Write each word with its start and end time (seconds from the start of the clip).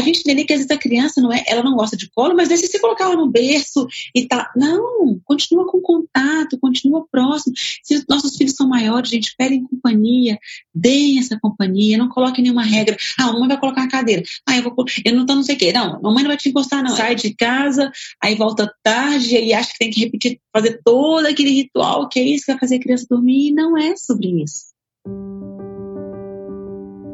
a 0.00 0.04
gente 0.04 0.20
entender 0.20 0.44
que 0.44 0.52
às 0.52 0.60
vezes 0.60 0.70
a 0.70 0.78
criança 0.78 1.20
não 1.20 1.32
é, 1.32 1.44
ela 1.46 1.62
não 1.62 1.76
gosta 1.76 1.96
de 1.96 2.10
colo, 2.10 2.34
mas 2.34 2.48
se 2.48 2.66
você 2.66 2.78
colocar 2.78 3.04
ela 3.04 3.16
no 3.16 3.30
berço 3.30 3.86
e 4.14 4.26
tá, 4.26 4.50
não, 4.56 5.20
continua 5.24 5.66
com 5.66 5.80
contato, 5.80 6.58
continua 6.58 7.06
próximo. 7.10 7.54
Se 7.82 8.04
nossos 8.08 8.36
filhos 8.36 8.54
são 8.54 8.68
maiores, 8.68 9.10
gente, 9.10 9.34
peguem 9.36 9.66
companhia, 9.66 10.38
deem 10.74 11.18
essa 11.18 11.38
companhia, 11.40 11.98
não 11.98 12.08
coloquem 12.08 12.42
nenhuma 12.42 12.64
regra. 12.64 12.96
Ah, 13.18 13.24
a 13.24 13.32
mamãe 13.32 13.48
vai 13.48 13.60
colocar 13.60 13.84
a 13.84 13.88
cadeira. 13.88 14.22
Ah, 14.46 14.56
eu 14.56 14.62
vou, 14.62 14.74
eu 15.04 15.14
não 15.14 15.26
tô 15.26 15.34
não 15.34 15.42
sei 15.42 15.54
o 15.54 15.58
quê. 15.58 15.72
Não, 15.72 15.96
a 15.96 16.00
mamãe 16.00 16.22
não 16.22 16.30
vai 16.30 16.36
te 16.36 16.48
encostar 16.48 16.82
não. 16.82 16.96
Sai 16.96 17.14
de 17.14 17.34
casa, 17.34 17.90
aí 18.22 18.34
volta 18.34 18.72
tarde 18.82 19.36
e 19.36 19.52
acha 19.52 19.72
que 19.72 19.78
tem 19.78 19.90
que 19.90 20.00
repetir, 20.00 20.40
fazer 20.52 20.80
todo 20.84 21.26
aquele 21.26 21.50
ritual 21.50 22.08
que 22.08 22.18
é 22.18 22.22
isso 22.22 22.46
que 22.46 22.52
vai 22.52 22.60
fazer 22.60 22.76
a 22.76 22.80
criança 22.80 23.06
dormir 23.08 23.48
e 23.48 23.52
não 23.52 23.76
é 23.76 23.96
sobre 23.96 24.42
isso. 24.42 24.70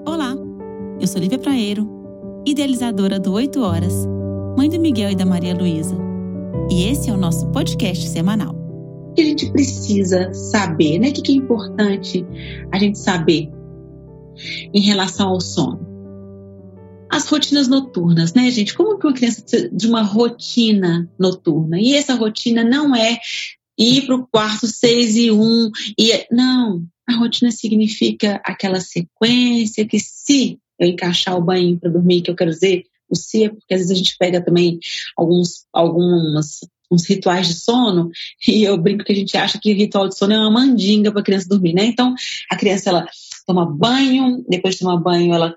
Olá, 0.06 0.34
eu 1.00 1.06
sou 1.06 1.20
Lívia 1.20 1.38
Praeiro, 1.38 1.95
idealizadora 2.46 3.18
do 3.18 3.32
8 3.32 3.60
Horas, 3.60 3.92
mãe 4.56 4.70
do 4.70 4.78
Miguel 4.78 5.10
e 5.10 5.16
da 5.16 5.26
Maria 5.26 5.52
Luísa. 5.52 5.96
E 6.70 6.84
esse 6.84 7.10
é 7.10 7.12
o 7.12 7.16
nosso 7.16 7.48
podcast 7.48 8.08
semanal. 8.08 8.54
O 8.54 9.14
que 9.14 9.22
a 9.22 9.24
gente 9.24 9.50
precisa 9.50 10.32
saber, 10.32 11.00
né? 11.00 11.08
O 11.08 11.12
que 11.12 11.32
é 11.32 11.34
importante 11.34 12.24
a 12.72 12.78
gente 12.78 12.98
saber 12.98 13.50
em 14.72 14.80
relação 14.80 15.30
ao 15.30 15.40
sono? 15.40 15.84
As 17.10 17.26
rotinas 17.26 17.66
noturnas, 17.66 18.32
né, 18.32 18.48
gente? 18.50 18.74
Como 18.74 18.96
que 18.96 19.06
uma 19.06 19.12
criança 19.12 19.42
precisa 19.42 19.68
de 19.72 19.88
uma 19.88 20.02
rotina 20.02 21.10
noturna? 21.18 21.80
E 21.80 21.94
essa 21.94 22.14
rotina 22.14 22.62
não 22.62 22.94
é 22.94 23.18
ir 23.76 24.06
para 24.06 24.14
o 24.14 24.26
quarto 24.26 24.68
seis 24.68 25.16
e 25.16 25.32
um 25.32 25.70
e 25.98 26.26
não 26.30 26.86
a 27.08 27.14
rotina 27.14 27.50
significa 27.50 28.40
aquela 28.44 28.80
sequência 28.80 29.86
que 29.86 29.98
se 30.00 30.58
eu 30.78 30.88
encaixar 30.88 31.36
o 31.36 31.42
banho 31.42 31.78
para 31.78 31.90
dormir, 31.90 32.22
que 32.22 32.30
eu 32.30 32.36
quero 32.36 32.50
dizer, 32.50 32.84
o 33.08 33.14
é 33.40 33.48
porque 33.48 33.74
às 33.74 33.80
vezes 33.80 33.90
a 33.90 33.94
gente 33.94 34.16
pega 34.18 34.40
também 34.40 34.78
alguns, 35.16 35.64
algumas 35.72 36.60
uns 36.90 37.04
rituais 37.04 37.48
de 37.48 37.54
sono, 37.54 38.10
e 38.46 38.64
eu 38.64 38.76
brinco 38.76 39.04
que 39.04 39.12
a 39.12 39.16
gente 39.16 39.36
acha 39.36 39.58
que 39.60 39.72
ritual 39.72 40.08
de 40.08 40.16
sono 40.16 40.32
é 40.32 40.38
uma 40.38 40.50
mandinga 40.50 41.10
para 41.10 41.20
a 41.20 41.24
criança 41.24 41.48
dormir, 41.48 41.74
né? 41.74 41.84
Então, 41.84 42.14
a 42.50 42.56
criança, 42.56 42.90
ela 42.90 43.06
toma 43.46 43.64
banho, 43.64 44.44
depois 44.48 44.74
de 44.74 44.80
tomar 44.80 44.96
banho, 44.96 45.32
ela, 45.32 45.54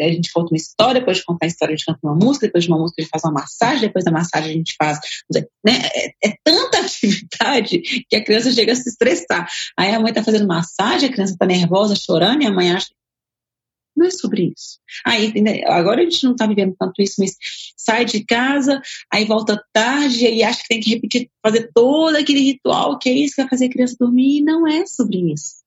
a 0.00 0.08
gente 0.08 0.32
conta 0.32 0.52
uma 0.52 0.56
história, 0.56 1.00
depois 1.00 1.18
de 1.18 1.24
contar 1.24 1.46
a 1.46 1.48
história, 1.48 1.72
a 1.72 1.76
gente 1.76 1.86
canta 1.86 2.00
uma 2.02 2.14
música, 2.14 2.46
depois 2.46 2.64
de 2.64 2.70
uma 2.70 2.78
música, 2.78 3.00
a 3.00 3.02
gente 3.02 3.10
faz 3.10 3.24
uma 3.24 3.32
massagem, 3.32 3.80
depois 3.80 4.04
da 4.04 4.10
massagem, 4.10 4.50
a 4.50 4.54
gente 4.54 4.74
faz. 4.76 4.98
Né? 5.64 5.72
É, 5.94 6.28
é 6.28 6.34
tanta 6.42 6.80
atividade 6.82 7.78
que 8.08 8.16
a 8.16 8.24
criança 8.24 8.50
chega 8.50 8.72
a 8.72 8.76
se 8.76 8.88
estressar. 8.88 9.48
Aí 9.76 9.94
a 9.94 10.00
mãe 10.00 10.10
está 10.10 10.24
fazendo 10.24 10.48
massagem, 10.48 11.08
a 11.08 11.12
criança 11.12 11.34
está 11.34 11.46
nervosa, 11.46 11.94
chorando, 11.94 12.42
e 12.42 12.46
a 12.46 12.52
mãe 12.52 12.72
acha 12.72 12.88
não 13.98 14.06
é 14.06 14.10
sobre 14.10 14.52
isso. 14.56 14.78
Aí, 15.04 15.32
agora 15.66 16.00
a 16.00 16.04
gente 16.04 16.24
não 16.24 16.32
está 16.32 16.46
vivendo 16.46 16.74
tanto 16.78 17.02
isso, 17.02 17.16
mas 17.18 17.36
sai 17.76 18.04
de 18.04 18.24
casa, 18.24 18.80
aí 19.12 19.24
volta 19.24 19.62
tarde 19.72 20.26
e 20.26 20.42
acha 20.42 20.62
que 20.62 20.68
tem 20.68 20.80
que 20.80 20.90
repetir, 20.90 21.30
fazer 21.42 21.70
todo 21.74 22.16
aquele 22.16 22.40
ritual 22.40 22.98
que 22.98 23.08
é 23.08 23.12
isso 23.12 23.34
que 23.34 23.42
vai 23.42 23.50
fazer 23.50 23.66
a 23.66 23.70
criança 23.70 23.96
dormir, 23.98 24.38
e 24.38 24.42
não 24.42 24.66
é 24.66 24.86
sobre 24.86 25.32
isso. 25.32 25.58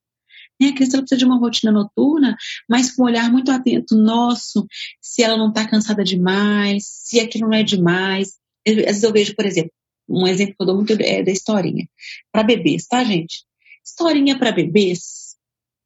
Né? 0.60 0.68
A 0.68 0.74
criança 0.74 0.98
precisa 0.98 1.18
de 1.18 1.24
uma 1.24 1.38
rotina 1.38 1.72
noturna, 1.72 2.36
mas 2.68 2.92
com 2.92 3.02
um 3.02 3.06
olhar 3.06 3.30
muito 3.30 3.50
atento 3.50 3.96
nosso, 3.96 4.66
se 5.00 5.22
ela 5.22 5.36
não 5.36 5.48
está 5.48 5.66
cansada 5.66 6.04
demais, 6.04 6.86
se 6.86 7.20
aquilo 7.20 7.48
não 7.48 7.56
é 7.56 7.62
demais. 7.62 8.38
Às 8.66 8.74
vezes 8.74 9.02
eu 9.02 9.12
vejo, 9.12 9.34
por 9.34 9.44
exemplo, 9.44 9.72
um 10.08 10.26
exemplo 10.26 10.54
que 10.56 10.62
eu 10.62 10.66
dou 10.66 10.76
muito 10.76 10.92
é 10.92 11.22
da 11.22 11.32
historinha. 11.32 11.88
Para 12.30 12.44
bebês, 12.44 12.86
tá, 12.86 13.02
gente? 13.02 13.44
Historinha 13.84 14.38
para 14.38 14.52
bebês 14.52 15.31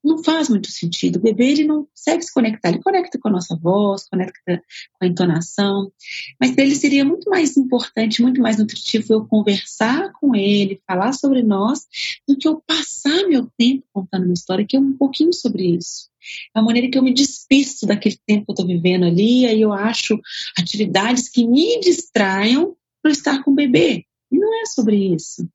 não 0.07 0.23
faz 0.23 0.49
muito 0.49 0.71
sentido. 0.71 1.17
O 1.17 1.23
bebê 1.23 1.51
ele 1.51 1.65
não 1.65 1.85
consegue 1.85 2.23
se 2.23 2.33
conectar, 2.33 2.69
ele 2.69 2.83
conecta 2.83 3.19
com 3.19 3.29
a 3.29 3.33
nossa 3.33 3.57
voz, 3.57 4.09
conecta 4.09 4.63
com 4.93 5.05
a 5.05 5.07
entonação, 5.07 5.93
mas 6.41 6.53
para 6.53 6.65
ele 6.65 6.77
seria 6.77 7.05
muito 7.05 7.29
mais 7.29 7.57
importante, 7.57 8.23
muito 8.23 8.41
mais 8.41 8.57
nutritivo 8.57 9.13
eu 9.13 9.27
conversar 9.27 10.13
com 10.13 10.35
ele, 10.35 10.81
falar 10.87 11.13
sobre 11.13 11.43
nós, 11.43 11.87
do 12.27 12.37
que 12.37 12.47
eu 12.47 12.63
passar 12.67 13.27
meu 13.29 13.51
tempo 13.59 13.85
contando 13.93 14.25
uma 14.25 14.35
história, 14.35 14.65
que 14.67 14.77
é 14.77 14.81
um 14.81 14.93
pouquinho 14.93 15.33
sobre 15.33 15.77
isso. 15.77 16.09
É 16.55 16.59
a 16.59 16.63
maneira 16.63 16.89
que 16.89 16.99
eu 16.99 17.03
me 17.03 17.13
despisto 17.13 17.87
daquele 17.87 18.19
tempo 18.27 18.47
que 18.47 18.51
eu 18.51 18.55
estou 18.55 18.67
vivendo 18.67 19.05
ali, 19.05 19.47
aí 19.47 19.61
eu 19.61 19.73
acho 19.73 20.19
atividades 20.59 21.29
que 21.29 21.47
me 21.47 21.81
distraiam 21.81 22.77
para 23.03 23.13
estar 23.13 23.43
com 23.43 23.51
o 23.53 23.55
bebê. 23.55 24.05
E 24.31 24.39
não 24.39 24.63
é 24.63 24.67
sobre 24.67 24.97
isso. 25.15 25.49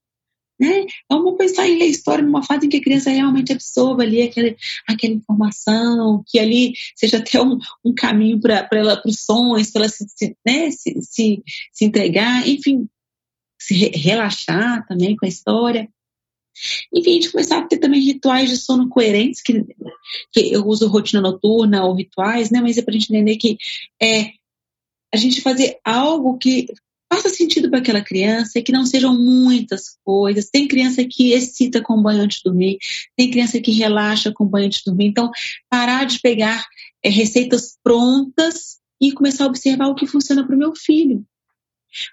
Né? 0.61 0.85
Vamos 1.09 1.37
pensar 1.37 1.67
em 1.67 1.79
ler 1.79 1.87
história 1.87 2.23
numa 2.23 2.43
fase 2.43 2.67
em 2.67 2.69
que 2.69 2.77
a 2.77 2.81
criança 2.81 3.09
realmente 3.09 3.51
absorva 3.51 4.03
ali 4.03 4.21
aquele, 4.21 4.55
aquela 4.87 5.15
informação, 5.15 6.23
que 6.27 6.37
ali 6.37 6.75
seja 6.95 7.17
até 7.17 7.41
um, 7.41 7.57
um 7.83 7.91
caminho 7.95 8.39
para 8.39 8.67
ela, 8.71 8.95
para 8.95 9.09
os 9.09 9.21
sonhos, 9.21 9.71
para 9.71 9.85
ela 9.85 9.89
se, 9.89 10.05
se, 10.07 10.37
né, 10.45 10.69
se, 10.69 11.01
se, 11.01 11.43
se 11.73 11.85
entregar, 11.85 12.47
enfim, 12.47 12.87
se 13.59 13.73
re, 13.73 13.89
relaxar 13.95 14.85
também 14.85 15.15
com 15.15 15.25
a 15.25 15.29
história. 15.29 15.89
Enfim, 16.93 17.09
a 17.09 17.13
gente 17.13 17.31
começar 17.31 17.57
a 17.57 17.67
ter 17.67 17.79
também 17.79 17.99
rituais 17.99 18.47
de 18.47 18.57
sono 18.57 18.87
coerentes, 18.87 19.41
que, 19.41 19.65
que 20.31 20.53
eu 20.53 20.63
uso 20.67 20.87
rotina 20.87 21.23
noturna 21.23 21.83
ou 21.83 21.95
rituais, 21.95 22.51
né? 22.51 22.61
Mas 22.61 22.77
é 22.77 22.83
para 22.83 22.91
a 22.93 22.99
gente 22.99 23.11
entender 23.11 23.37
que 23.37 23.57
é 23.99 24.33
a 25.11 25.17
gente 25.17 25.41
fazer 25.41 25.79
algo 25.83 26.37
que 26.37 26.67
faça 27.11 27.27
sentido 27.29 27.69
para 27.69 27.79
aquela 27.79 28.01
criança 28.01 28.57
e 28.57 28.63
que 28.63 28.71
não 28.71 28.85
sejam 28.85 29.13
muitas 29.17 29.97
coisas. 30.03 30.49
Tem 30.49 30.67
criança 30.67 31.03
que 31.03 31.33
excita 31.33 31.81
com 31.81 32.01
banho 32.01 32.21
antes 32.21 32.37
de 32.37 32.43
dormir, 32.45 32.77
tem 33.17 33.29
criança 33.29 33.59
que 33.59 33.71
relaxa 33.71 34.31
com 34.31 34.45
banho 34.45 34.67
antes 34.67 34.79
de 34.79 34.85
dormir. 34.85 35.07
Então, 35.07 35.29
parar 35.69 36.05
de 36.05 36.19
pegar 36.19 36.65
é, 37.03 37.09
receitas 37.09 37.77
prontas 37.83 38.79
e 39.01 39.11
começar 39.11 39.43
a 39.43 39.47
observar 39.47 39.87
o 39.87 39.95
que 39.95 40.07
funciona 40.07 40.45
para 40.45 40.55
o 40.55 40.59
meu 40.59 40.73
filho. 40.73 41.25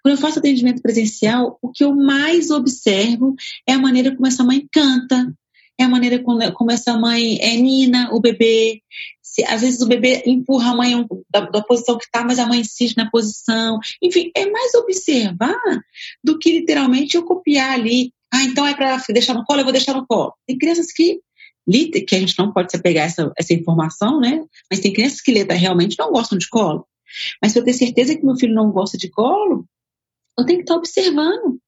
Quando 0.03 0.17
eu 0.17 0.21
faço 0.21 0.41
atendimento 0.41 0.83
presencial, 0.83 1.57
o 1.63 1.71
que 1.71 1.85
eu 1.85 1.95
mais 1.95 2.51
observo 2.51 3.37
é 3.67 3.75
a 3.75 3.79
maneira 3.79 4.15
como 4.15 4.27
essa 4.27 4.43
mãe 4.43 4.67
canta, 4.73 5.33
é 5.79 5.85
a 5.85 5.89
maneira 5.89 6.19
como, 6.19 6.71
essa 6.71 6.99
mãe 6.99 7.39
é 7.41 7.57
nina 7.57 8.11
o 8.13 8.21
bebê, 8.21 8.83
se, 9.23 9.45
às 9.45 9.61
vezes 9.61 9.81
o 9.81 9.87
bebê 9.87 10.23
empurra 10.27 10.73
a 10.73 10.77
mãe 10.77 11.07
da, 11.31 11.41
da 11.41 11.63
posição 11.63 11.97
que 11.97 12.05
está, 12.05 12.25
mas 12.25 12.39
a 12.39 12.47
mãe 12.47 12.61
insiste 12.61 12.97
na 12.97 13.11
posição. 13.11 13.79
Enfim, 14.03 14.31
é 14.35 14.51
mais 14.51 14.75
observar 14.75 15.55
do 16.25 16.39
que 16.39 16.61
literalmente 16.61 17.17
eu 17.17 17.25
copiar 17.25 17.73
ali. 17.73 18.13
Ah, 18.33 18.43
então 18.43 18.67
é 18.67 18.75
para 18.75 19.01
deixar 19.11 19.35
no 19.35 19.45
colo, 19.45 19.61
eu 19.61 19.65
vou 19.65 19.73
deixar 19.73 19.95
no 19.95 20.07
colo. 20.07 20.35
Tem 20.47 20.59
crianças 20.59 20.93
que 20.93 21.21
que 22.07 22.17
a 22.17 22.19
gente 22.19 22.39
não 22.39 22.51
pode 22.51 22.73
se 22.73 22.81
pegar 22.81 23.03
essa, 23.03 23.31
essa 23.37 23.53
informação, 23.53 24.19
né? 24.21 24.43
Mas 24.71 24.81
tem 24.81 24.91
crianças 24.91 25.21
que 25.21 25.31
realmente 25.31 25.97
não 25.99 26.11
gostam 26.11 26.39
de 26.39 26.49
colo. 26.49 26.87
Mas 27.43 27.53
se 27.53 27.59
eu 27.59 27.65
ter 27.65 27.75
certeza 27.75 28.17
que 28.17 28.25
meu 28.25 28.37
filho 28.37 28.55
não 28.55 28.71
gosta 28.71 28.97
de 28.97 29.11
colo, 29.11 29.67
eu 30.39 30.47
tenho 30.47 30.59
que 30.59 30.65
estar 30.65 30.77
observando. 30.77 31.61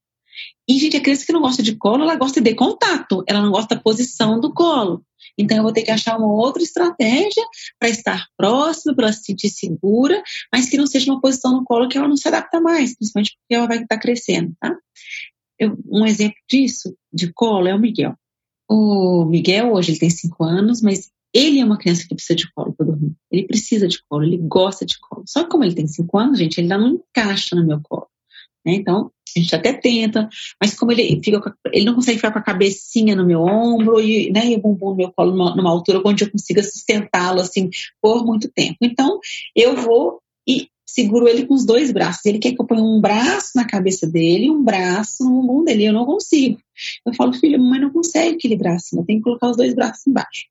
E, 0.70 0.78
gente, 0.78 0.96
a 0.96 1.00
criança 1.00 1.26
que 1.26 1.32
não 1.32 1.40
gosta 1.40 1.64
de 1.64 1.74
colo, 1.74 2.04
ela 2.04 2.14
gosta 2.14 2.40
de 2.40 2.54
contato, 2.54 3.24
ela 3.26 3.42
não 3.42 3.50
gosta 3.50 3.74
da 3.74 3.80
posição 3.80 4.38
do 4.38 4.54
colo. 4.54 5.04
Então, 5.36 5.56
eu 5.56 5.64
vou 5.64 5.72
ter 5.72 5.82
que 5.82 5.90
achar 5.90 6.16
uma 6.16 6.32
outra 6.32 6.62
estratégia 6.62 7.42
para 7.76 7.88
estar 7.88 8.28
próxima, 8.36 8.94
para 8.94 9.06
ela 9.06 9.12
se 9.12 9.24
sentir 9.24 9.48
segura, 9.48 10.22
mas 10.52 10.70
que 10.70 10.76
não 10.76 10.86
seja 10.86 11.10
uma 11.10 11.20
posição 11.20 11.50
no 11.50 11.64
colo 11.64 11.88
que 11.88 11.98
ela 11.98 12.06
não 12.06 12.16
se 12.16 12.28
adapta 12.28 12.60
mais, 12.60 12.96
principalmente 12.96 13.36
porque 13.36 13.56
ela 13.56 13.66
vai 13.66 13.82
estar 13.82 13.98
crescendo, 13.98 14.54
tá? 14.60 14.76
Eu, 15.58 15.76
um 15.88 16.06
exemplo 16.06 16.36
disso, 16.48 16.96
de 17.12 17.32
colo, 17.32 17.66
é 17.66 17.74
o 17.74 17.80
Miguel. 17.80 18.14
O 18.68 19.24
Miguel, 19.24 19.72
hoje, 19.72 19.90
ele 19.90 19.98
tem 19.98 20.10
cinco 20.10 20.44
anos, 20.44 20.80
mas 20.80 21.10
ele 21.34 21.58
é 21.58 21.64
uma 21.64 21.78
criança 21.78 22.06
que 22.06 22.14
precisa 22.14 22.36
de 22.36 22.48
colo 22.52 22.72
para 22.74 22.86
dormir. 22.86 23.16
Ele 23.28 23.44
precisa 23.44 23.88
de 23.88 24.00
colo, 24.08 24.22
ele 24.22 24.38
gosta 24.38 24.86
de 24.86 25.00
colo. 25.00 25.24
Só 25.26 25.42
que 25.42 25.50
como 25.50 25.64
ele 25.64 25.74
tem 25.74 25.88
cinco 25.88 26.16
anos, 26.16 26.38
gente, 26.38 26.58
ele 26.58 26.72
ainda 26.72 26.78
não 26.78 26.94
encaixa 26.94 27.56
no 27.56 27.66
meu 27.66 27.80
colo. 27.82 28.09
Né? 28.64 28.74
Então, 28.74 29.10
a 29.36 29.38
gente 29.38 29.54
até 29.54 29.72
tenta, 29.72 30.28
mas 30.60 30.74
como 30.74 30.92
ele 30.92 31.20
fica, 31.22 31.56
ele 31.72 31.84
não 31.84 31.94
consegue 31.94 32.18
ficar 32.18 32.32
com 32.32 32.38
a 32.38 32.42
cabecinha 32.42 33.14
no 33.14 33.24
meu 33.24 33.40
ombro 33.42 34.00
e, 34.00 34.30
né, 34.30 34.46
e 34.46 34.56
o 34.56 34.60
bumbum 34.60 34.90
no 34.90 34.96
meu 34.96 35.12
colo 35.12 35.32
numa, 35.32 35.54
numa 35.54 35.70
altura 35.70 36.02
onde 36.04 36.24
eu 36.24 36.30
consiga 36.30 36.62
sustentá-lo 36.62 37.40
assim 37.40 37.70
por 38.00 38.24
muito 38.24 38.50
tempo. 38.50 38.78
Então, 38.82 39.20
eu 39.54 39.76
vou 39.76 40.20
e 40.46 40.68
seguro 40.92 41.28
ele 41.28 41.46
com 41.46 41.54
os 41.54 41.64
dois 41.64 41.92
braços. 41.92 42.24
Ele 42.24 42.38
quer 42.38 42.52
que 42.52 42.60
eu 42.60 42.66
ponha 42.66 42.82
um 42.82 43.00
braço 43.00 43.50
na 43.54 43.66
cabeça 43.66 44.06
dele 44.06 44.46
e 44.46 44.50
um 44.50 44.62
braço 44.62 45.24
no 45.24 45.30
bumbum 45.30 45.64
dele. 45.64 45.84
Eu 45.84 45.92
não 45.92 46.04
consigo. 46.04 46.58
Eu 47.06 47.14
falo, 47.14 47.32
filho, 47.32 47.58
mamãe 47.58 47.80
não 47.80 47.90
consegue 47.90 48.36
equilibrar 48.36 48.76
eu 48.92 49.04
tenho 49.04 49.18
que 49.18 49.24
colocar 49.24 49.50
os 49.50 49.56
dois 49.56 49.74
braços 49.74 50.06
embaixo. 50.06 50.46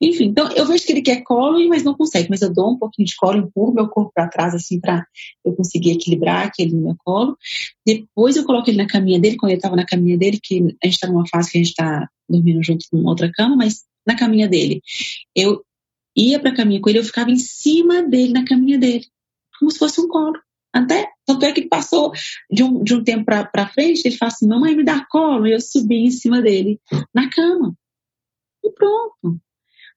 Enfim, 0.00 0.26
então 0.26 0.50
eu 0.52 0.66
vejo 0.66 0.84
que 0.84 0.92
ele 0.92 1.02
quer 1.02 1.22
colo, 1.22 1.66
mas 1.68 1.82
não 1.82 1.94
consegue. 1.94 2.28
Mas 2.30 2.42
eu 2.42 2.52
dou 2.52 2.72
um 2.72 2.78
pouquinho 2.78 3.06
de 3.06 3.16
colo, 3.16 3.38
empurro 3.38 3.74
meu 3.74 3.88
corpo 3.88 4.12
para 4.14 4.28
trás, 4.28 4.54
assim, 4.54 4.80
para 4.80 5.06
eu 5.44 5.52
conseguir 5.54 5.92
equilibrar 5.92 6.46
aquele 6.46 6.74
meu 6.74 6.94
colo. 7.04 7.36
Depois 7.86 8.36
eu 8.36 8.44
coloco 8.44 8.70
ele 8.70 8.78
na 8.78 8.86
caminha 8.86 9.18
dele, 9.18 9.36
quando 9.36 9.50
ele 9.50 9.58
estava 9.58 9.76
na 9.76 9.86
caminha 9.86 10.16
dele, 10.16 10.38
que 10.42 10.58
a 10.82 10.86
gente 10.86 10.94
está 10.94 11.06
numa 11.06 11.26
fase 11.28 11.50
que 11.50 11.58
a 11.58 11.60
gente 11.60 11.70
está 11.70 12.08
dormindo 12.28 12.62
junto 12.62 12.86
com 12.90 13.04
outra 13.04 13.30
cama, 13.32 13.56
mas 13.56 13.84
na 14.06 14.16
caminha 14.16 14.48
dele. 14.48 14.82
Eu 15.34 15.64
ia 16.16 16.38
para 16.38 16.50
a 16.50 16.56
caminha 16.56 16.80
com 16.80 16.88
ele, 16.88 16.98
eu 16.98 17.04
ficava 17.04 17.30
em 17.30 17.36
cima 17.36 18.02
dele, 18.02 18.32
na 18.32 18.44
caminha 18.44 18.78
dele 18.78 19.06
como 19.60 19.70
se 19.70 19.78
fosse 19.78 20.00
um 20.00 20.08
colo. 20.08 20.40
Até, 20.72 21.08
tanto 21.26 21.44
é 21.44 21.52
que 21.52 21.62
passou 21.62 22.12
de 22.50 22.62
um, 22.62 22.82
de 22.82 22.94
um 22.94 23.04
tempo 23.04 23.24
para 23.24 23.68
frente, 23.68 24.06
ele 24.06 24.16
fala 24.16 24.32
assim, 24.32 24.48
mamãe 24.48 24.74
me 24.76 24.84
dá 24.84 25.04
colo, 25.08 25.46
e 25.46 25.52
eu 25.52 25.60
subi 25.60 26.06
em 26.06 26.10
cima 26.10 26.40
dele, 26.40 26.80
na 27.14 27.28
cama. 27.28 27.74
E 28.64 28.70
pronto. 28.72 29.40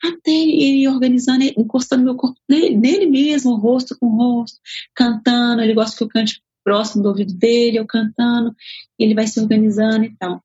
até 0.04 0.32
ele 0.32 0.88
organizando, 0.88 1.44
encostando 1.58 2.04
meu 2.04 2.16
corpo 2.16 2.40
nele, 2.50 2.76
nele 2.76 3.06
mesmo, 3.06 3.56
rosto 3.56 3.98
com 4.00 4.08
rosto, 4.10 4.58
cantando. 4.96 5.62
Ele 5.62 5.74
gosta 5.74 5.98
que 5.98 6.04
eu 6.04 6.10
cante 6.10 6.42
próximo 6.64 7.04
do 7.04 7.10
ouvido 7.10 7.34
dele, 7.34 7.78
eu 7.78 7.86
cantando, 7.86 8.56
ele 8.98 9.14
vai 9.14 9.28
se 9.28 9.40
organizando 9.40 10.06
e 10.06 10.16
tal. 10.18 10.42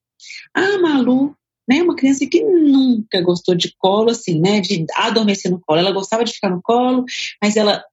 A 0.53 0.79
Malu, 0.79 1.35
né, 1.69 1.83
uma 1.83 1.95
criança 1.95 2.27
que 2.27 2.43
nunca 2.43 3.21
gostou 3.21 3.55
de 3.55 3.75
colo, 3.79 4.11
assim, 4.11 4.41
né, 4.41 4.61
de 4.61 4.85
adormecer 4.95 5.51
no 5.51 5.61
colo. 5.61 5.79
Ela 5.79 5.93
gostava 5.93 6.25
de 6.25 6.33
ficar 6.33 6.51
no 6.51 6.63
colo, 6.63 7.05
mas 7.43 7.57
ela 7.57 7.85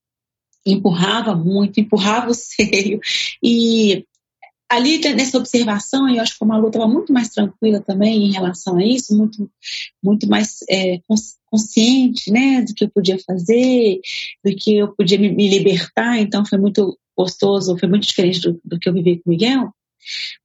empurrava 0.65 1.35
muito, 1.35 1.79
empurrava 1.79 2.31
o 2.31 2.33
seio. 2.35 3.00
E 3.41 4.06
ali 4.69 5.00
nessa 5.13 5.38
observação, 5.38 6.09
eu 6.09 6.21
acho 6.21 6.38
que 6.38 6.44
a 6.44 6.47
Malu 6.47 6.67
estava 6.67 6.88
muito 6.88 7.13
mais 7.13 7.29
tranquila 7.29 7.79
também 7.81 8.25
em 8.25 8.31
relação 8.31 8.77
a 8.77 8.85
isso, 8.85 9.15
muito, 9.15 9.50
muito 10.03 10.27
mais 10.27 10.59
é, 10.69 11.00
consciente, 11.50 12.31
né, 12.31 12.62
do 12.62 12.73
que 12.73 12.85
eu 12.85 12.89
podia 12.89 13.17
fazer, 13.19 14.00
do 14.44 14.56
que 14.56 14.77
eu 14.77 14.89
podia 14.89 15.19
me, 15.19 15.31
me 15.31 15.47
libertar. 15.47 16.19
Então 16.19 16.45
foi 16.45 16.57
muito 16.57 16.97
gostoso, 17.17 17.77
foi 17.77 17.88
muito 17.88 18.07
diferente 18.07 18.41
do, 18.41 18.59
do 18.63 18.79
que 18.79 18.89
eu 18.89 18.94
vivi 18.94 19.17
com 19.17 19.29
o 19.29 19.31
Miguel. 19.31 19.71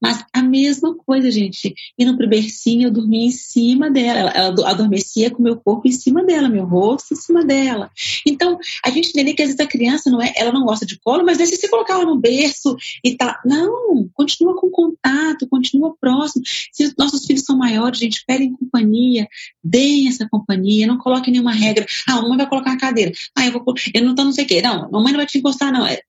Mas 0.01 0.23
a 0.33 0.41
mesma 0.41 0.95
coisa, 0.95 1.29
gente. 1.31 1.73
Indo 1.97 2.17
pro 2.17 2.27
bercinho, 2.27 2.87
eu 2.87 2.91
dormia 2.91 3.27
em 3.27 3.31
cima 3.31 3.89
dela. 3.89 4.31
Ela, 4.31 4.69
adormecia 4.69 5.29
com 5.31 5.41
meu 5.41 5.57
corpo 5.57 5.87
em 5.87 5.91
cima 5.91 6.23
dela, 6.23 6.49
meu 6.49 6.65
rosto 6.65 7.13
em 7.13 7.17
cima 7.17 7.43
dela. 7.43 7.91
Então, 8.25 8.57
a 8.83 8.89
gente 8.89 9.09
entende 9.09 9.33
que 9.33 9.41
às 9.41 9.49
vezes 9.49 9.59
a 9.59 9.67
criança 9.67 10.09
não 10.09 10.21
é, 10.21 10.33
ela 10.35 10.51
não 10.51 10.65
gosta 10.65 10.85
de 10.85 10.99
colo, 10.99 11.25
mas 11.25 11.37
se 11.37 11.57
você 11.57 11.67
colocar 11.67 11.93
ela 11.93 12.05
no 12.05 12.19
berço 12.19 12.75
e 13.03 13.15
tá. 13.15 13.39
Não, 13.45 14.09
continua 14.13 14.55
com 14.55 14.69
contato, 14.69 15.47
continua 15.47 15.95
próximo. 15.99 16.43
Se 16.71 16.93
nossos 16.97 17.25
filhos 17.25 17.43
são 17.43 17.57
maiores, 17.57 17.99
gente, 17.99 18.23
peguem 18.25 18.53
companhia, 18.53 19.27
deem 19.63 20.07
essa 20.07 20.27
companhia, 20.29 20.87
não 20.87 20.97
coloquem 20.97 21.31
nenhuma 21.33 21.53
regra. 21.53 21.85
Ah, 22.07 22.13
a 22.13 22.21
mamãe 22.21 22.37
vai 22.37 22.49
colocar 22.49 22.73
a 22.73 22.77
cadeira. 22.77 23.11
Ah, 23.35 23.45
eu 23.45 23.51
vou. 23.51 23.63
Eu 23.93 24.03
não 24.03 24.15
tô 24.15 24.23
não 24.23 24.31
sei 24.31 24.45
o 24.45 24.47
quê. 24.47 24.61
Não, 24.61 24.85
a 24.85 24.89
mamãe 24.89 25.11
não 25.11 25.19
vai 25.19 25.25
te 25.25 25.37
encostar, 25.37 25.71
não. 25.71 25.85
É, 25.85 26.01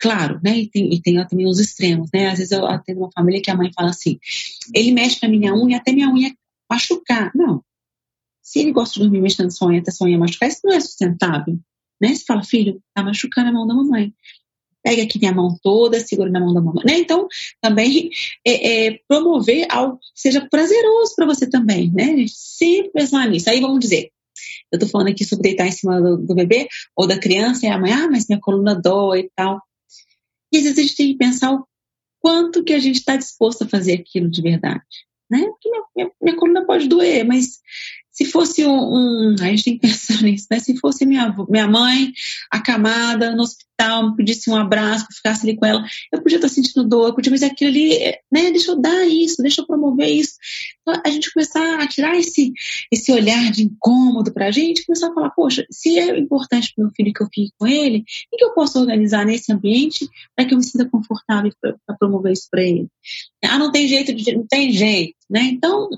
Claro, 0.00 0.40
né? 0.42 0.58
E 0.58 0.66
tem, 0.66 0.92
e 0.94 1.00
tem 1.00 1.26
também 1.26 1.46
os 1.46 1.60
extremos, 1.60 2.08
né? 2.12 2.28
Às 2.28 2.38
vezes 2.38 2.52
eu 2.52 2.66
atendo 2.66 3.00
uma 3.00 3.12
família 3.12 3.42
que 3.42 3.50
a 3.50 3.56
mãe 3.56 3.70
fala 3.74 3.90
assim: 3.90 4.18
ele 4.74 4.92
mexe 4.92 5.18
na 5.22 5.28
minha 5.28 5.54
unha 5.54 5.76
até 5.76 5.92
minha 5.92 6.08
unha 6.08 6.34
machucar. 6.70 7.30
Não. 7.34 7.62
Se 8.42 8.60
ele 8.60 8.72
gosta 8.72 8.94
de 8.94 9.00
dormir 9.00 9.20
mexendo 9.20 9.50
sua 9.50 9.68
unha 9.68 9.80
até 9.80 9.90
sua 9.90 10.06
unha 10.06 10.18
machucar, 10.18 10.48
isso 10.48 10.60
não 10.64 10.72
é 10.72 10.80
sustentável. 10.80 11.58
Né? 12.00 12.14
Você 12.14 12.24
fala, 12.24 12.42
filho, 12.42 12.82
tá 12.94 13.02
machucando 13.02 13.50
a 13.50 13.52
mão 13.52 13.66
da 13.66 13.74
mamãe. 13.74 14.14
Pega 14.82 15.02
aqui 15.02 15.18
minha 15.18 15.34
mão 15.34 15.58
toda, 15.62 16.00
segura 16.00 16.30
na 16.30 16.40
mão 16.40 16.54
da 16.54 16.62
mamãe. 16.62 16.82
Né? 16.86 16.98
Então, 16.98 17.28
também 17.60 18.10
é, 18.46 18.86
é, 18.86 19.00
promover 19.06 19.66
algo 19.68 19.98
que 19.98 20.06
seja 20.14 20.48
prazeroso 20.50 21.14
para 21.14 21.26
você 21.26 21.46
também, 21.46 21.92
né? 21.92 22.24
Sempre 22.28 22.90
pensar 22.92 23.28
nisso. 23.28 23.50
Aí 23.50 23.60
vamos 23.60 23.80
dizer, 23.80 24.10
eu 24.72 24.78
tô 24.78 24.86
falando 24.86 25.08
aqui 25.08 25.24
sobre 25.24 25.42
deitar 25.42 25.66
em 25.66 25.72
cima 25.72 26.00
do, 26.00 26.16
do 26.16 26.34
bebê 26.34 26.66
ou 26.96 27.06
da 27.06 27.18
criança, 27.18 27.66
e 27.66 27.68
a 27.68 27.78
mãe, 27.78 27.92
ah, 27.92 28.08
mas 28.10 28.26
minha 28.26 28.40
coluna 28.40 28.74
dói 28.74 29.20
e 29.20 29.30
tal. 29.36 29.60
E 30.52 30.58
às 30.58 30.64
vezes 30.64 30.78
a 30.78 30.82
gente 30.82 30.96
tem 30.96 31.12
que 31.12 31.18
pensar 31.18 31.52
o 31.52 31.66
quanto 32.20 32.64
que 32.64 32.72
a 32.72 32.78
gente 32.78 32.96
está 32.96 33.16
disposto 33.16 33.62
a 33.62 33.68
fazer 33.68 33.94
aquilo 33.94 34.30
de 34.30 34.42
verdade. 34.42 34.84
Né? 35.30 35.46
Porque 35.46 35.70
minha, 35.70 35.84
minha, 35.96 36.10
minha 36.20 36.36
coluna 36.36 36.66
pode 36.66 36.88
doer, 36.88 37.24
mas 37.24 37.60
se 38.10 38.24
fosse 38.24 38.64
um, 38.66 38.72
um, 38.72 39.36
a 39.40 39.46
gente 39.46 39.64
tem 39.64 39.78
que 39.78 39.86
pensar 39.86 40.20
nisso, 40.22 40.46
né? 40.50 40.58
Se 40.58 40.76
fosse 40.78 41.06
minha, 41.06 41.34
minha 41.48 41.68
mãe 41.68 42.12
acamada 42.50 43.34
no 43.34 43.42
hospital, 43.42 44.10
me 44.10 44.16
pedisse 44.16 44.50
um 44.50 44.56
abraço, 44.56 45.06
que 45.06 45.12
eu 45.12 45.16
ficasse 45.16 45.46
ali 45.48 45.56
com 45.56 45.64
ela, 45.64 45.84
eu 46.12 46.20
podia 46.20 46.36
estar 46.36 46.48
sentindo 46.48 46.86
dor, 46.86 47.08
eu 47.08 47.14
podia, 47.14 47.30
mas 47.30 47.42
aquilo 47.42 47.70
ali, 47.70 47.98
né? 48.30 48.50
Deixa 48.50 48.72
eu 48.72 48.80
dar 48.80 49.06
isso, 49.06 49.42
deixa 49.42 49.62
eu 49.62 49.66
promover 49.66 50.08
isso. 50.08 50.34
Então, 50.82 51.00
a 51.04 51.08
gente 51.08 51.32
começar 51.32 51.80
a 51.80 51.86
tirar 51.86 52.16
esse, 52.16 52.52
esse 52.92 53.12
olhar 53.12 53.50
de 53.52 53.62
incômodo 53.62 54.32
para 54.32 54.48
a 54.48 54.50
gente, 54.50 54.84
começar 54.84 55.08
a 55.08 55.14
falar, 55.14 55.30
poxa, 55.30 55.64
se 55.70 55.98
é 55.98 56.18
importante 56.18 56.72
para 56.74 56.84
meu 56.84 56.92
filho 56.94 57.12
que 57.12 57.22
eu 57.22 57.28
fique 57.32 57.52
com 57.58 57.66
ele, 57.66 58.04
o 58.32 58.36
que 58.36 58.44
eu 58.44 58.52
posso 58.52 58.78
organizar 58.78 59.24
nesse 59.24 59.52
ambiente 59.52 60.08
para 60.34 60.44
que 60.44 60.52
eu 60.52 60.58
me 60.58 60.64
sinta 60.64 60.88
confortável 60.88 61.52
para 61.60 61.96
promover 61.96 62.32
isso 62.32 62.48
para 62.50 62.62
ele? 62.62 62.88
Ah, 63.44 63.58
não 63.58 63.70
tem 63.70 63.86
jeito, 63.86 64.12
de, 64.12 64.34
não 64.34 64.46
tem 64.46 64.72
jeito, 64.72 65.16
né? 65.28 65.42
Então, 65.42 65.88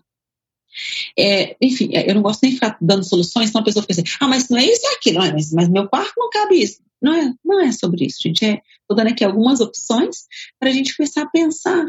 é, 1.18 1.56
enfim, 1.60 1.90
é, 1.94 2.10
eu 2.10 2.14
não 2.14 2.22
gosto 2.22 2.40
nem 2.42 2.50
de 2.50 2.56
ficar 2.56 2.76
dando 2.80 3.04
soluções, 3.04 3.50
senão 3.50 3.62
a 3.62 3.64
pessoa 3.64 3.82
fica 3.82 3.92
assim, 3.92 4.16
ah, 4.20 4.28
mas 4.28 4.48
não 4.48 4.58
é 4.58 4.64
isso, 4.64 4.86
é 4.86 4.94
aquilo, 4.94 5.20
ah, 5.20 5.32
mas, 5.32 5.52
mas 5.52 5.68
meu 5.68 5.88
quarto 5.88 6.14
não 6.16 6.30
cabe 6.30 6.62
isso. 6.62 6.80
Não 7.00 7.14
é, 7.14 7.34
não 7.44 7.60
é 7.60 7.72
sobre 7.72 8.06
isso, 8.06 8.18
gente. 8.22 8.44
Estou 8.44 8.60
é, 8.92 8.94
dando 8.94 9.08
aqui 9.08 9.24
algumas 9.24 9.60
opções 9.60 10.26
para 10.58 10.70
a 10.70 10.72
gente 10.72 10.96
começar 10.96 11.22
a 11.22 11.28
pensar 11.28 11.84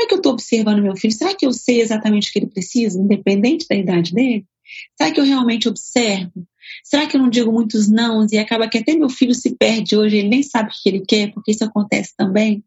como 0.00 0.06
é 0.06 0.06
que 0.06 0.14
eu 0.14 0.18
estou 0.18 0.32
observando 0.32 0.82
meu 0.82 0.96
filho? 0.96 1.12
Será 1.12 1.34
que 1.34 1.44
eu 1.44 1.52
sei 1.52 1.82
exatamente 1.82 2.30
o 2.30 2.32
que 2.32 2.38
ele 2.38 2.46
precisa, 2.46 2.98
independente 2.98 3.66
da 3.68 3.76
idade 3.76 4.14
dele? 4.14 4.46
Será 4.96 5.12
que 5.12 5.20
eu 5.20 5.24
realmente 5.24 5.68
observo? 5.68 6.46
Será 6.82 7.06
que 7.06 7.16
eu 7.16 7.20
não 7.20 7.28
digo 7.28 7.52
muitos 7.52 7.86
não 7.86 8.26
e 8.30 8.38
acaba 8.38 8.66
que 8.66 8.78
até 8.78 8.94
meu 8.94 9.10
filho 9.10 9.34
se 9.34 9.54
perde 9.56 9.96
hoje, 9.96 10.16
ele 10.16 10.28
nem 10.28 10.42
sabe 10.42 10.70
o 10.70 10.72
que 10.72 10.88
ele 10.88 11.04
quer, 11.06 11.32
porque 11.32 11.50
isso 11.50 11.64
acontece 11.64 12.14
também? 12.16 12.64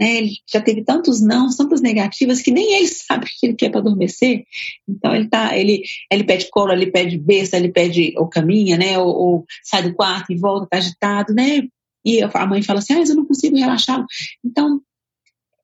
Né? 0.00 0.18
Ele 0.18 0.30
já 0.46 0.60
teve 0.60 0.82
tantos 0.82 1.20
não, 1.20 1.48
tantas 1.54 1.80
negativas 1.80 2.40
que 2.40 2.50
nem 2.50 2.74
ele 2.74 2.86
sabe 2.88 3.26
o 3.26 3.28
que 3.28 3.46
ele 3.46 3.54
quer 3.54 3.70
para 3.70 3.80
adormecer. 3.80 4.44
Então 4.88 5.14
ele 5.14 5.28
tá, 5.28 5.56
ele, 5.56 5.82
ele 6.10 6.24
pede 6.24 6.48
colo, 6.50 6.72
ele 6.72 6.90
pede 6.90 7.18
besta, 7.18 7.56
ele 7.56 7.70
pede 7.70 8.14
ou 8.16 8.28
caminha, 8.28 8.76
né? 8.76 8.98
Ou, 8.98 9.08
ou 9.08 9.44
sai 9.62 9.82
do 9.82 9.94
quarto 9.94 10.32
e 10.32 10.38
volta, 10.38 10.68
tá 10.70 10.78
agitado, 10.78 11.34
né? 11.34 11.68
E 12.04 12.22
a 12.22 12.46
mãe 12.46 12.62
fala 12.62 12.78
assim, 12.78 12.94
ah, 12.94 12.98
mas 12.98 13.10
eu 13.10 13.16
não 13.16 13.26
consigo 13.26 13.56
relaxá-lo. 13.56 14.06
Então 14.44 14.80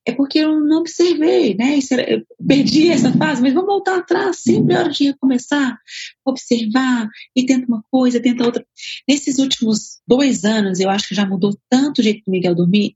é 0.07 0.13
porque 0.13 0.39
eu 0.39 0.61
não 0.61 0.81
observei, 0.81 1.55
né? 1.55 1.79
Eu 2.07 2.23
perdi 2.47 2.91
essa 2.91 3.11
fase, 3.13 3.41
mas 3.41 3.55
vamos 3.55 3.69
voltar 3.69 3.99
atrás, 3.99 4.37
sempre 4.37 4.75
é 4.75 4.79
hora 4.79 4.91
de 4.91 5.05
recomeçar, 5.05 5.79
observar, 6.25 7.09
e 7.35 7.47
tenta 7.47 7.67
uma 7.67 7.83
coisa, 7.91 8.21
tenta 8.21 8.45
outra. 8.45 8.67
Nesses 9.09 9.39
últimos 9.39 10.03
dois 10.07 10.45
anos, 10.45 10.79
eu 10.79 10.91
acho 10.91 11.09
que 11.09 11.15
já 11.15 11.25
mudou 11.25 11.57
tanto 11.71 12.01
o 12.01 12.05
jeito 12.05 12.23
do 12.27 12.31
Miguel 12.31 12.55
dormir, 12.55 12.95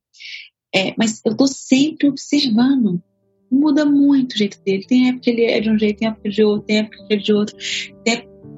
é, 0.74 0.94
mas 0.96 1.20
eu 1.24 1.32
estou 1.32 1.46
sempre 1.46 2.08
observando. 2.08 3.02
Muda 3.50 3.86
muito 3.86 4.32
o 4.32 4.36
jeito 4.36 4.60
dele. 4.64 4.84
Tem 4.86 5.08
época 5.08 5.24
que 5.24 5.30
ele 5.30 5.44
é 5.44 5.60
de 5.60 5.70
um 5.70 5.78
jeito, 5.78 5.98
tem 5.98 6.08
época 6.08 6.28
de 6.28 6.42
outro, 6.42 6.66
tem 6.66 6.78
época 6.78 7.04
que 7.06 7.14
é 7.14 7.16
de 7.16 7.32
outro. 7.32 7.56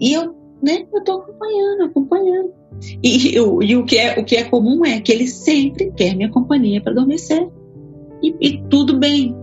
E 0.00 0.12
eu, 0.12 0.34
né, 0.62 0.86
eu 0.92 1.04
tô 1.04 1.12
acompanhando, 1.12 1.84
acompanhando. 1.84 2.52
E, 3.02 3.34
eu, 3.34 3.62
e 3.62 3.76
o, 3.76 3.84
que 3.84 3.98
é, 3.98 4.18
o 4.18 4.24
que 4.24 4.36
é 4.36 4.44
comum 4.44 4.84
é 4.84 5.00
que 5.00 5.12
ele 5.12 5.26
sempre 5.26 5.92
quer 5.92 6.16
minha 6.16 6.30
companhia 6.30 6.80
para 6.80 6.92
adormecer. 6.92 7.48
E, 8.22 8.34
e 8.40 8.62
tudo 8.68 8.98
bem. 8.98 9.34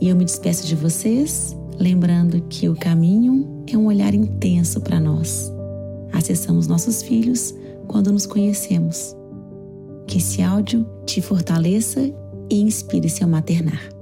E 0.00 0.08
eu 0.08 0.16
me 0.16 0.24
despeço 0.24 0.66
de 0.66 0.74
vocês, 0.74 1.56
lembrando 1.78 2.40
que 2.48 2.68
o 2.68 2.76
caminho 2.76 3.64
é 3.72 3.76
um 3.76 3.86
olhar 3.86 4.14
intenso 4.14 4.80
para 4.80 5.00
nós. 5.00 5.52
Acessamos 6.12 6.66
nossos 6.66 7.02
filhos 7.02 7.54
quando 7.86 8.12
nos 8.12 8.26
conhecemos. 8.26 9.17
Que 10.08 10.16
esse 10.16 10.42
áudio 10.42 10.84
te 11.04 11.20
fortaleça 11.20 12.00
e 12.50 12.60
inspire 12.60 13.10
seu 13.10 13.28
maternar. 13.28 13.97